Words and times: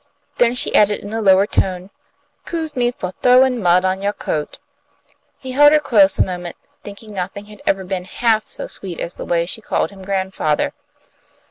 Then 0.39 0.55
she 0.55 0.73
added, 0.73 1.01
in 1.01 1.13
a 1.13 1.21
lower 1.21 1.45
tone, 1.45 1.91
"'Kuse 2.47 2.75
me 2.75 2.89
fo' 2.89 3.11
throwin' 3.21 3.61
mud 3.61 3.85
on 3.85 4.01
yo' 4.01 4.11
coat." 4.13 4.57
He 5.37 5.51
held 5.51 5.73
her 5.73 5.79
close 5.79 6.17
a 6.17 6.23
moment, 6.25 6.55
thinking 6.81 7.13
nothing 7.13 7.45
had 7.45 7.61
ever 7.67 7.83
before 7.83 7.97
been 7.99 8.05
half 8.05 8.47
so 8.47 8.65
sweet 8.65 8.99
as 8.99 9.13
the 9.13 9.25
way 9.25 9.45
she 9.45 9.61
called 9.61 9.91
him 9.91 10.01
grandfather. 10.01 10.73